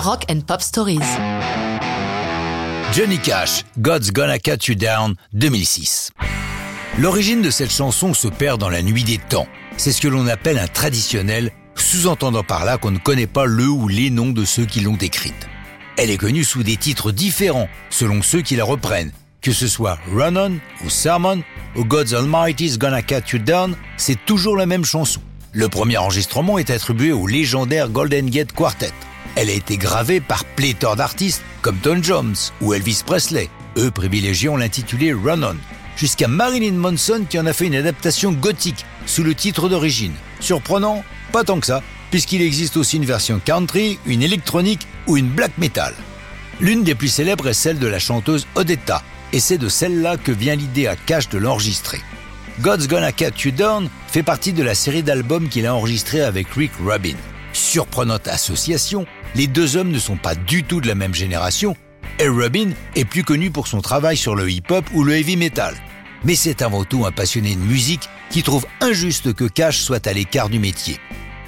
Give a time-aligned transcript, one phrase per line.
[0.00, 0.98] Rock and Pop Stories.
[2.94, 6.12] Johnny Cash, God's Gonna Cut You Down, 2006.
[6.98, 9.46] L'origine de cette chanson se perd dans la nuit des temps.
[9.76, 13.66] C'est ce que l'on appelle un traditionnel, sous-entendant par là qu'on ne connaît pas le
[13.66, 15.48] ou les noms de ceux qui l'ont écrite.
[15.98, 19.12] Elle est connue sous des titres différents selon ceux qui la reprennent.
[19.42, 21.42] Que ce soit Run On ou Sermon
[21.76, 25.20] ou God's Almighty's Gonna Cut You Down, c'est toujours la même chanson.
[25.52, 28.92] Le premier enregistrement est attribué au légendaire Golden Gate Quartet.
[29.40, 33.48] Elle a été gravée par pléthore d'artistes comme Tom Jones ou Elvis Presley.
[33.78, 35.56] Eux privilégiant l'intitulé Run On.
[35.96, 40.12] Jusqu'à Marilyn Manson qui en a fait une adaptation gothique sous le titre d'origine.
[40.40, 45.30] Surprenant Pas tant que ça, puisqu'il existe aussi une version country, une électronique ou une
[45.30, 45.94] black metal.
[46.60, 50.32] L'une des plus célèbres est celle de la chanteuse Odetta, et c'est de celle-là que
[50.32, 52.02] vient l'idée à Cash de l'enregistrer.
[52.60, 56.52] God's Gonna Cut You Down fait partie de la série d'albums qu'il a enregistré avec
[56.52, 57.16] Rick Rubin.
[57.60, 61.76] Surprenante association, les deux hommes ne sont pas du tout de la même génération,
[62.18, 65.76] et Rubin est plus connu pour son travail sur le hip-hop ou le heavy metal.
[66.24, 70.12] Mais c'est avant tout un passionné de musique qui trouve injuste que Cash soit à
[70.14, 70.98] l'écart du métier.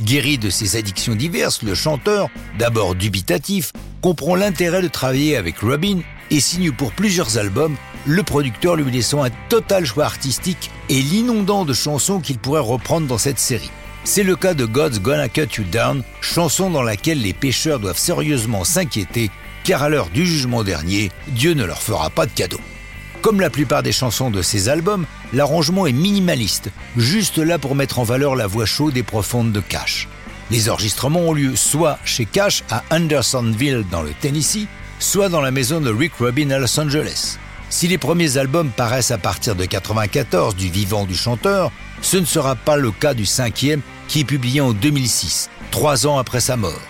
[0.00, 5.98] Guéri de ses addictions diverses, le chanteur, d'abord dubitatif, comprend l'intérêt de travailler avec Rubin
[6.30, 11.64] et signe pour plusieurs albums, le producteur lui laissant un total choix artistique et l'inondant
[11.64, 13.70] de chansons qu'il pourrait reprendre dans cette série.
[14.06, 17.98] C'est le cas de God's Gonna Cut You Down, chanson dans laquelle les pêcheurs doivent
[17.98, 19.32] sérieusement s'inquiéter,
[19.64, 22.60] car à l'heure du jugement dernier, Dieu ne leur fera pas de cadeau.
[23.20, 27.98] Comme la plupart des chansons de ces albums, l'arrangement est minimaliste, juste là pour mettre
[27.98, 30.06] en valeur la voix chaude et profonde de Cash.
[30.52, 34.68] Les enregistrements ont lieu soit chez Cash à Andersonville dans le Tennessee,
[35.00, 37.38] soit dans la maison de Rick Rubin à Los Angeles.
[37.68, 42.24] Si les premiers albums paraissent à partir de 94 du vivant du chanteur, ce ne
[42.24, 46.56] sera pas le cas du cinquième qui est publié en 2006, trois ans après sa
[46.56, 46.80] mort.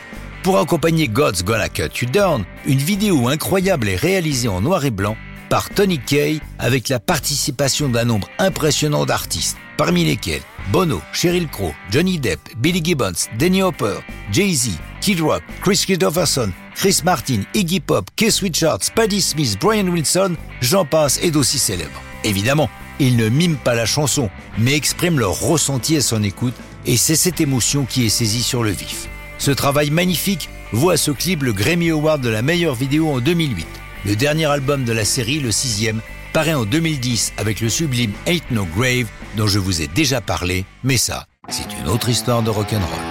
[0.43, 4.91] Pour accompagner God's Gonna Cut You Down, une vidéo incroyable est réalisée en noir et
[4.91, 5.17] blanc
[5.49, 11.73] par Tony Kaye avec la participation d'un nombre impressionnant d'artistes, parmi lesquels Bono, Sheryl Crow,
[11.91, 13.99] Johnny Depp, Billy Gibbons, Danny Hopper,
[14.31, 14.73] Jay-Z,
[15.07, 20.85] Kid Rock, Chris Christopherson, Chris Martin, Iggy Pop, Keith Richards, Paddy Smith, Brian Wilson, j'en
[20.85, 22.03] passe et d'aussi célèbres.
[22.25, 22.69] Évidemment,
[22.99, 26.57] ils ne miment pas la chanson, mais expriment leur ressenti à son écoute,
[26.87, 29.07] et c'est cette émotion qui est saisie sur le vif.
[29.39, 33.65] Ce travail magnifique voit ce clip le Grammy Award de la meilleure vidéo en 2008.
[34.07, 36.01] Le dernier album de la série, le sixième,
[36.33, 39.07] paraît en 2010 avec le sublime Ain't No Grave
[39.37, 43.06] dont je vous ai déjà parlé, mais ça, c'est une autre histoire de rock'n'roll.